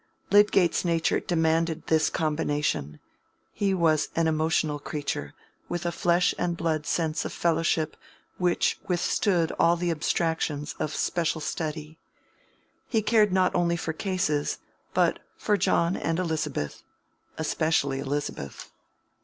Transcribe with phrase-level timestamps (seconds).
[0.31, 2.99] Lydgate's nature demanded this combination:
[3.53, 5.35] he was an emotional creature,
[5.69, 7.95] with a flesh and blood sense of fellowship
[8.39, 11.99] which withstood all the abstractions of special study.
[12.89, 14.57] He cared not only for "cases,"
[14.95, 16.81] but for John and Elizabeth,
[17.37, 18.71] especially Elizabeth.